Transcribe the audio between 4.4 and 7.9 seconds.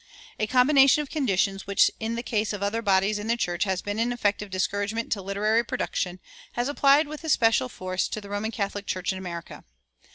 discouragement to literary production has applied with especial